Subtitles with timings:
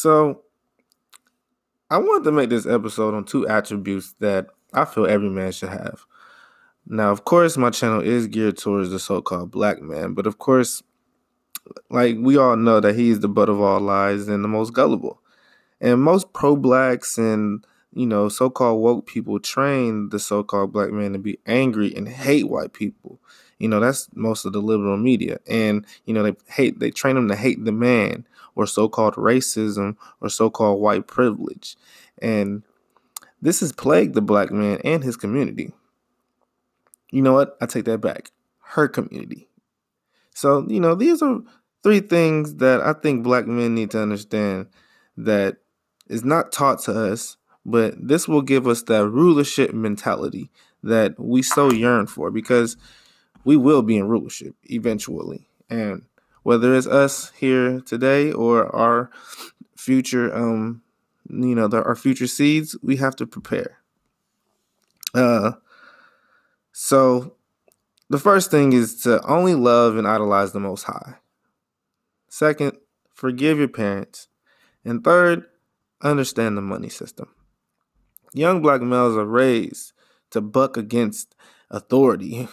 [0.00, 0.42] So,
[1.90, 5.70] I wanted to make this episode on two attributes that I feel every man should
[5.70, 6.06] have.
[6.86, 10.38] Now, of course, my channel is geared towards the so called black man, but of
[10.38, 10.84] course,
[11.90, 15.20] like we all know that he's the butt of all lies and the most gullible.
[15.80, 20.72] And most pro blacks and you know, so called woke people train the so called
[20.72, 23.18] black man to be angry and hate white people.
[23.58, 25.40] You know, that's most of the liberal media.
[25.48, 28.24] And, you know, they hate, they train them to hate the man
[28.58, 31.76] or so called racism or so called white privilege.
[32.20, 32.62] And
[33.40, 35.72] this has plagued the black man and his community.
[37.10, 37.56] You know what?
[37.60, 38.32] I take that back.
[38.60, 39.48] Her community.
[40.34, 41.40] So, you know, these are
[41.82, 44.66] three things that I think black men need to understand
[45.16, 45.56] that
[46.08, 47.38] is not taught to us
[47.68, 50.50] but this will give us that rulership mentality
[50.82, 52.78] that we so yearn for because
[53.44, 55.46] we will be in rulership eventually.
[55.68, 56.06] And
[56.48, 59.10] whether it's us here today or our
[59.76, 60.80] future, um,
[61.28, 63.76] you know, the, our future seeds, we have to prepare.
[65.12, 65.52] Uh,
[66.72, 67.34] so
[68.08, 71.16] the first thing is to only love and idolize the Most High.
[72.30, 72.78] Second,
[73.12, 74.28] forgive your parents.
[74.86, 75.44] And third,
[76.00, 77.28] understand the money system.
[78.32, 79.92] Young black males are raised
[80.30, 81.34] to buck against
[81.70, 82.48] authority,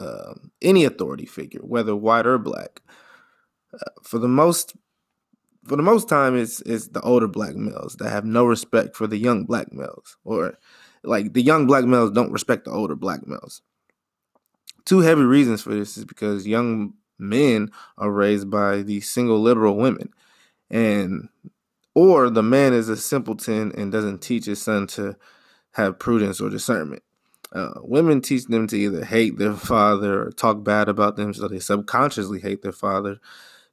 [0.00, 2.82] uh, any authority figure, whether white or black.
[4.02, 4.76] For the most,
[5.66, 9.06] for the most time, it's it's the older black males that have no respect for
[9.06, 10.58] the young black males, or
[11.04, 13.62] like the young black males don't respect the older black males.
[14.84, 19.76] Two heavy reasons for this is because young men are raised by these single liberal
[19.76, 20.10] women,
[20.70, 21.28] and
[21.94, 25.16] or the man is a simpleton and doesn't teach his son to
[25.72, 27.02] have prudence or discernment.
[27.52, 31.48] Uh, women teach them to either hate their father or talk bad about them, so
[31.48, 33.18] they subconsciously hate their father.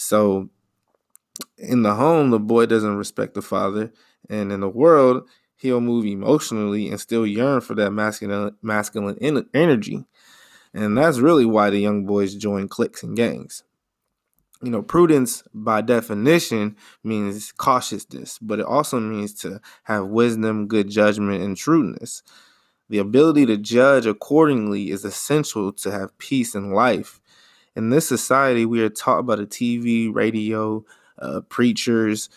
[0.00, 0.48] So,
[1.58, 3.92] in the home, the boy doesn't respect the father,
[4.28, 9.18] and in the world, he'll move emotionally and still yearn for that masculine masculine
[9.52, 10.04] energy.
[10.74, 13.64] And that's really why the young boys join cliques and gangs
[14.62, 20.88] you know, prudence by definition means cautiousness, but it also means to have wisdom, good
[20.88, 22.22] judgment, and shrewdness.
[22.88, 27.20] The ability to judge accordingly is essential to have peace in life.
[27.76, 30.84] In this society, we are taught by the TV, radio,
[31.18, 32.28] uh, preachers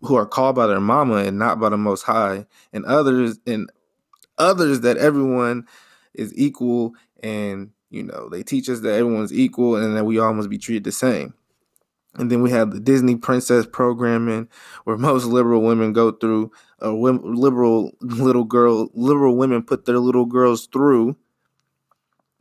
[0.00, 3.70] who are called by their mama and not by the Most High, and others and
[4.38, 5.66] others that everyone
[6.14, 10.34] is equal, and you know they teach us that everyone's equal and that we all
[10.34, 11.34] must be treated the same.
[12.14, 14.48] And then we have the Disney princess programming,
[14.84, 16.50] where most liberal women go through,
[16.82, 21.16] uh, liberal little girl, liberal women put their little girls through,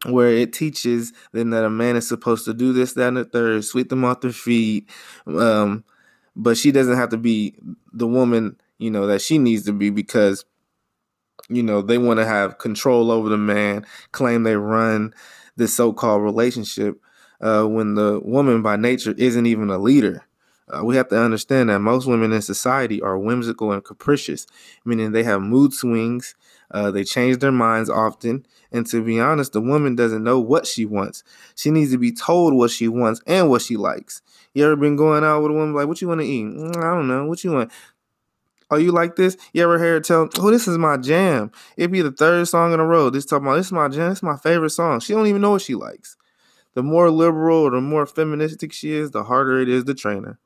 [0.06, 3.25] where it teaches them that a man is supposed to do this, that, and the
[3.25, 4.89] third, sweep them off their feet.
[5.28, 5.84] Um,
[6.35, 7.56] but she doesn't have to be
[7.94, 10.45] the woman, you know, that she needs to be because,
[11.50, 15.13] you know, they want to have control over the man, claim they run
[15.56, 17.00] this so-called relationship
[17.41, 20.25] uh, when the woman by nature isn't even a leader.
[20.67, 24.47] Uh, we have to understand that most women in society are whimsical and capricious,
[24.85, 26.34] meaning they have mood swings,
[26.71, 30.65] uh, they change their minds often, and to be honest, the woman doesn't know what
[30.65, 31.23] she wants.
[31.55, 34.21] She needs to be told what she wants and what she likes.
[34.53, 36.77] You ever been going out with a woman like, "What you want to eat?" Mm,
[36.77, 37.25] I don't know.
[37.25, 37.71] What you want?
[38.69, 39.35] Oh, you like this?
[39.53, 41.51] You ever hear her tell, "Oh, this is my jam"?
[41.77, 43.09] It'd be the third song in a row.
[43.09, 44.09] This talking about this is my jam.
[44.09, 44.99] This is my favorite song.
[44.99, 46.17] She don't even know what she likes
[46.73, 50.23] the more liberal or the more feministic she is, the harder it is to train
[50.23, 50.39] her.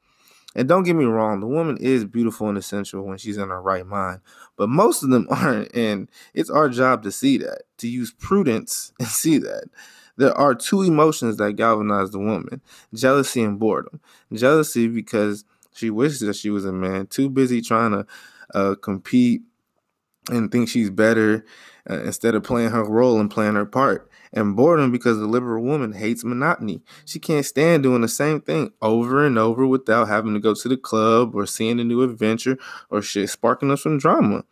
[0.55, 3.61] And don't get me wrong, the woman is beautiful and essential when she's in her
[3.61, 4.21] right mind,
[4.55, 5.75] but most of them aren't.
[5.75, 9.65] And it's our job to see that, to use prudence and see that.
[10.17, 12.61] There are two emotions that galvanize the woman
[12.93, 13.99] jealousy and boredom.
[14.31, 18.07] Jealousy because she wishes that she was a man, too busy trying to
[18.53, 19.41] uh, compete
[20.29, 21.45] and think she's better
[21.89, 25.63] uh, instead of playing her role and playing her part and boredom because the liberal
[25.63, 26.83] woman hates monotony.
[27.05, 30.67] She can't stand doing the same thing over and over without having to go to
[30.67, 32.57] the club or seeing a new adventure
[32.89, 34.43] or shit sparking up some drama.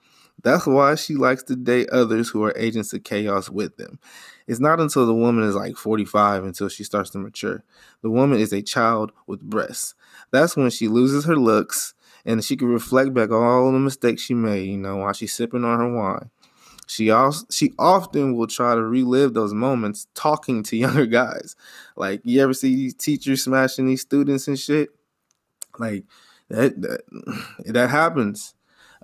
[0.41, 3.99] That's why she likes to date others who are agents of chaos with them.
[4.47, 7.63] It's not until the woman is like 45 until she starts to mature.
[8.01, 9.95] The woman is a child with breasts.
[10.31, 11.93] That's when she loses her looks
[12.25, 15.63] and she can reflect back all the mistakes she made, you know, while she's sipping
[15.63, 16.29] on her wine.
[16.87, 21.55] She also she often will try to relive those moments talking to younger guys.
[21.95, 24.89] Like you ever see these teachers smashing these students and shit?
[25.79, 26.05] Like
[26.49, 27.01] that that,
[27.65, 28.53] that happens.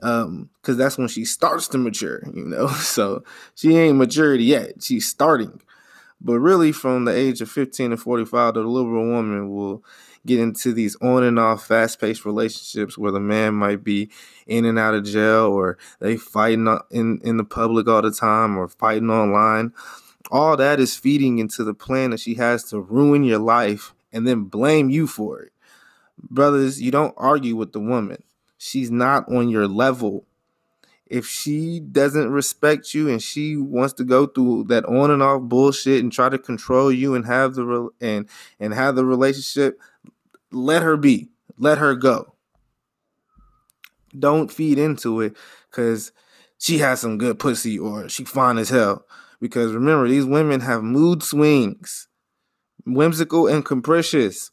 [0.01, 2.67] Um, cause that's when she starts to mature, you know.
[2.73, 3.23] So
[3.55, 4.81] she ain't matured yet.
[4.81, 5.61] She's starting.
[6.21, 9.83] But really, from the age of 15 to 45, the liberal woman will
[10.25, 14.10] get into these on and off fast paced relationships where the man might be
[14.45, 18.57] in and out of jail or they fighting in, in the public all the time
[18.57, 19.74] or fighting online.
[20.30, 24.27] All that is feeding into the plan that she has to ruin your life and
[24.27, 25.54] then blame you for it.
[26.21, 28.24] Brothers, you don't argue with the woman.
[28.57, 30.25] She's not on your level
[31.09, 35.41] if she doesn't respect you and she wants to go through that on and off
[35.41, 38.29] bullshit and try to control you and have the re- and
[38.59, 39.79] and have the relationship
[40.51, 41.29] let her be.
[41.57, 42.35] Let her go.
[44.17, 45.35] Don't feed into it
[45.69, 46.11] because
[46.57, 49.06] she has some good pussy or she fine as hell.
[49.39, 52.07] Because remember these women have mood swings
[52.85, 54.51] whimsical and capricious.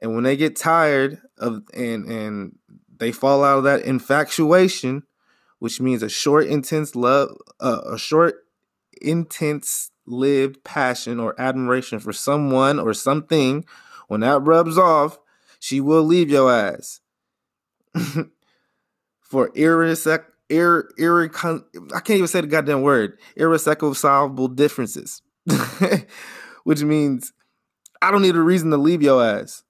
[0.00, 2.58] And when they get tired of and and
[2.96, 5.02] they fall out of that infatuation
[5.64, 8.44] which means a short, intense love, uh, a short,
[9.00, 13.64] intense lived passion or admiration for someone or something.
[14.08, 15.18] When that rubs off,
[15.58, 17.00] she will leave your ass
[19.22, 21.64] for irresec- ir- irrecon-
[21.94, 25.22] I can't even say the goddamn word irreconcilable differences,
[26.64, 27.32] which means
[28.02, 29.62] I don't need a reason to leave your ass.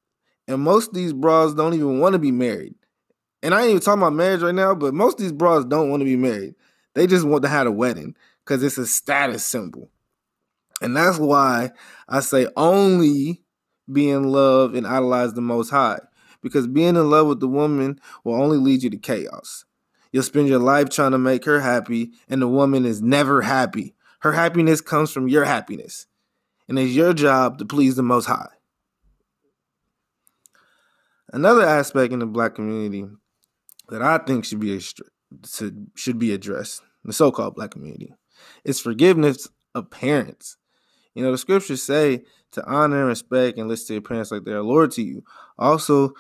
[0.49, 2.75] And most of these bras don't even want to be married
[3.45, 5.91] and I ain't even talking about marriage right now, but most of these bras don't
[5.91, 6.55] want to be married.
[6.95, 9.91] They just want to have a wedding because it's a status symbol.
[10.81, 11.73] And that's why
[12.09, 13.43] I say only
[13.93, 16.01] be in love and idolize the most high.
[16.41, 19.67] Because being in love with the woman will only lead you to chaos.
[20.11, 23.95] You'll spend your life trying to make her happy, and the woman is never happy.
[24.21, 26.07] Her happiness comes from your happiness.
[26.67, 28.49] And it's your job to please the most high.
[31.31, 33.07] Another aspect in the black community
[33.89, 34.81] that I think should be
[35.95, 38.15] should be addressed the so-called black community
[38.65, 40.57] is forgiveness of parents.
[41.15, 44.45] You know, the scriptures say to honor and respect and listen to your parents like
[44.45, 45.25] they're Lord to you.
[45.59, 46.15] Also,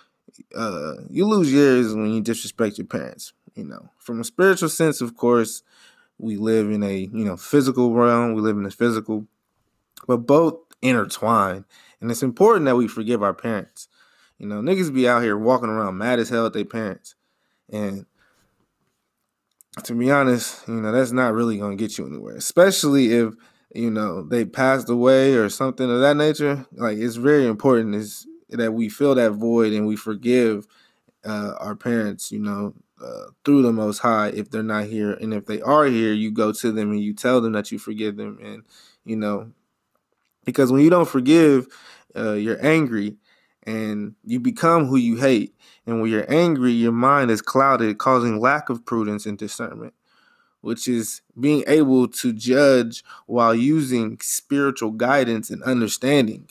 [0.54, 3.32] uh, you lose years when you disrespect your parents.
[3.54, 5.62] You know, from a spiritual sense, of course,
[6.18, 8.34] we live in a you know physical realm.
[8.34, 9.26] We live in the physical,
[10.06, 11.64] but both intertwine,
[12.00, 13.88] and it's important that we forgive our parents.
[14.38, 17.14] You know, niggas be out here walking around mad as hell at their parents.
[17.70, 18.06] And
[19.84, 23.34] to be honest, you know, that's not really going to get you anywhere, especially if,
[23.74, 26.66] you know, they passed away or something of that nature.
[26.72, 30.66] Like, it's very important is that we fill that void and we forgive
[31.24, 32.74] uh, our parents, you know,
[33.04, 35.12] uh, through the Most High if they're not here.
[35.14, 37.78] And if they are here, you go to them and you tell them that you
[37.78, 38.38] forgive them.
[38.40, 38.62] And,
[39.04, 39.50] you know,
[40.44, 41.66] because when you don't forgive,
[42.14, 43.16] uh, you're angry
[43.66, 45.54] and you become who you hate.
[45.86, 49.94] And when you're angry, your mind is clouded, causing lack of prudence and discernment,
[50.60, 56.48] which is being able to judge while using spiritual guidance and understanding.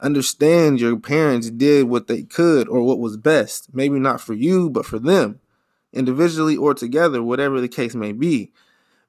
[0.00, 4.70] Understand your parents did what they could or what was best, maybe not for you,
[4.70, 5.40] but for them,
[5.92, 8.50] individually or together, whatever the case may be.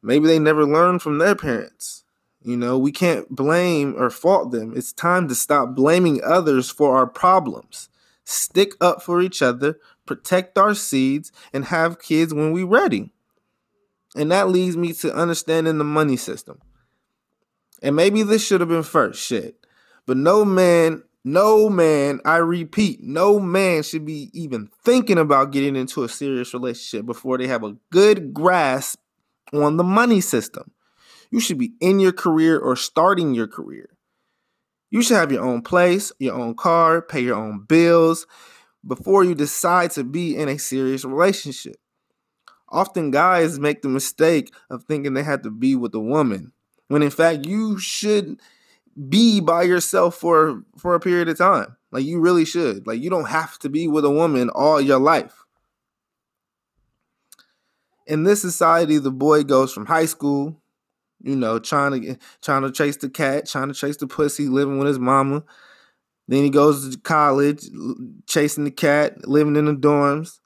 [0.03, 2.03] Maybe they never learned from their parents.
[2.43, 4.73] You know, we can't blame or fault them.
[4.75, 7.89] It's time to stop blaming others for our problems.
[8.23, 13.11] Stick up for each other, protect our seeds, and have kids when we're ready.
[14.15, 16.59] And that leads me to understanding the money system.
[17.81, 19.65] And maybe this should have been first, shit.
[20.05, 25.75] But no man, no man, I repeat, no man should be even thinking about getting
[25.75, 28.99] into a serious relationship before they have a good grasp
[29.53, 30.71] on the money system.
[31.31, 33.97] You should be in your career or starting your career.
[34.89, 38.27] You should have your own place, your own car, pay your own bills
[38.85, 41.77] before you decide to be in a serious relationship.
[42.69, 46.51] Often guys make the mistake of thinking they have to be with a woman
[46.87, 48.39] when in fact you should
[49.09, 51.77] be by yourself for for a period of time.
[51.91, 52.85] Like you really should.
[52.85, 55.43] Like you don't have to be with a woman all your life.
[58.07, 60.60] In this society, the boy goes from high school
[61.23, 64.77] you know, trying to trying to chase the cat, trying to chase the pussy, living
[64.77, 65.43] with his mama.
[66.27, 67.65] Then he goes to college,
[68.27, 70.39] chasing the cat, living in the dorms,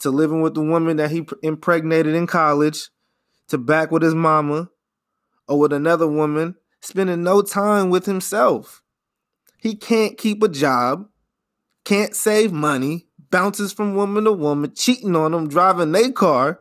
[0.00, 2.90] to living with the woman that he impregnated in college,
[3.48, 4.68] to back with his mama,
[5.48, 8.82] or with another woman, spending no time with himself.
[9.58, 11.08] He can't keep a job,
[11.84, 16.60] can't save money, bounces from woman to woman, cheating on them, driving their car,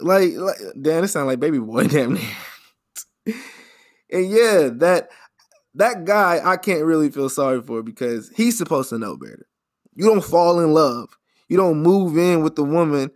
[0.00, 3.34] like, like damn, it sounds like baby boy, damn near.
[4.10, 5.08] and yeah, that
[5.74, 9.46] that guy I can't really feel sorry for because he's supposed to know better.
[9.94, 11.16] You don't fall in love.
[11.48, 13.10] You don't move in with the woman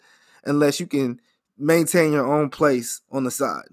[0.44, 1.20] unless you can
[1.58, 3.68] maintain your own place on the side.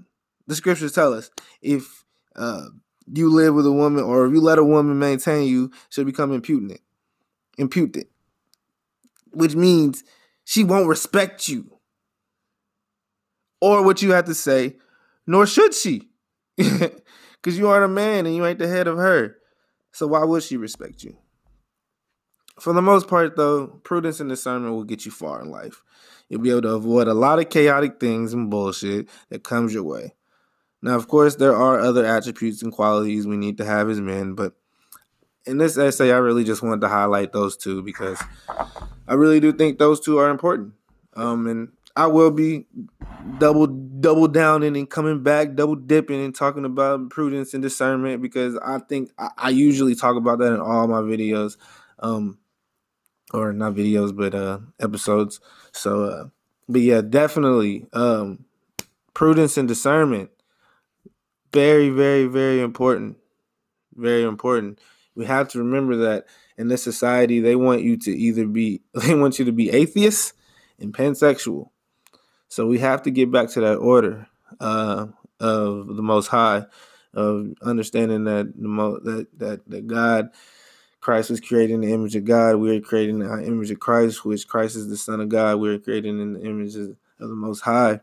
[0.48, 1.30] The scriptures tell us
[1.62, 2.04] if
[2.36, 2.66] uh,
[3.12, 6.34] you live with a woman or if you let a woman maintain you, she'll become
[6.34, 6.82] impudent.
[7.58, 8.08] Impudent.
[9.32, 10.04] Which means
[10.44, 11.77] she won't respect you.
[13.60, 14.78] Or what you have to say,
[15.26, 16.10] nor should she.
[17.42, 19.38] Because you aren't a man and you ain't the head of her.
[19.92, 21.16] So why would she respect you?
[22.60, 25.84] For the most part, though, prudence and discernment will get you far in life.
[26.28, 29.84] You'll be able to avoid a lot of chaotic things and bullshit that comes your
[29.84, 30.16] way.
[30.82, 34.34] Now, of course, there are other attributes and qualities we need to have as men,
[34.34, 34.54] but
[35.46, 38.22] in this essay, I really just wanted to highlight those two because
[39.08, 40.74] I really do think those two are important.
[41.16, 42.66] Um, and I will be
[43.40, 48.58] double double downing and coming back, double dipping and talking about prudence and discernment because
[48.64, 51.58] I think I, I usually talk about that in all my videos,
[52.00, 52.38] um,
[53.34, 55.40] or not videos but uh, episodes.
[55.74, 56.26] So, uh,
[56.70, 58.46] but yeah, definitely um,
[59.14, 60.30] prudence and discernment
[61.54, 63.18] very, very, very important.
[63.96, 64.80] Very important.
[65.16, 66.26] We have to remember that
[66.58, 70.34] in this society, they want you to either be, they want you to be atheist
[70.80, 71.70] and pansexual.
[72.48, 74.28] So we have to get back to that order
[74.60, 75.08] uh,
[75.40, 76.66] of the Most High,
[77.14, 80.30] of understanding that the mo- that that that God,
[81.02, 82.58] Christ was created in the image of God.
[82.58, 85.58] We are creating the image of Christ, which Christ is the Son of God.
[85.58, 88.02] We are created in the image of the Most High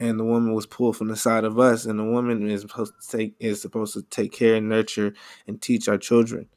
[0.00, 2.94] and the woman was pulled from the side of us and the woman is supposed
[3.00, 5.14] to take is supposed to take care and nurture
[5.46, 6.48] and teach our children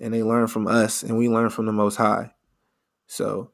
[0.00, 2.32] and they learn from us and we learn from the most high
[3.06, 3.50] so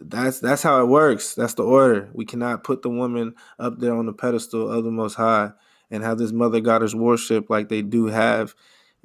[0.00, 3.94] that's that's how it works that's the order we cannot put the woman up there
[3.94, 5.50] on the pedestal of the most high
[5.90, 8.54] and have this mother goddess worship like they do have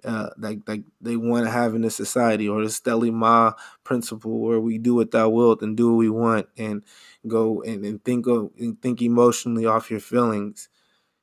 [0.04, 3.54] uh, like like they want to have in this society, or the Thelema
[3.84, 6.84] principle, where we do what thou wilt and do what we want, and
[7.28, 10.70] go and, and think of and think emotionally off your feelings.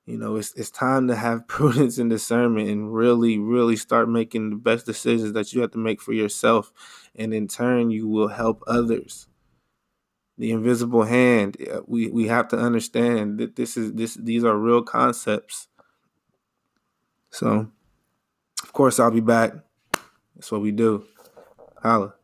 [0.06, 4.50] You know, it's it's time to have prudence and discernment, and really, really start making
[4.50, 6.72] the best decisions that you have to make for yourself,
[7.14, 9.28] and in turn, you will help others.
[10.38, 11.56] The invisible hand.
[11.86, 15.68] We we have to understand that this is this these are real concepts.
[17.30, 17.68] So.
[18.62, 19.52] Of course, I'll be back.
[20.34, 21.04] That's what we do.
[21.82, 22.12] Holla.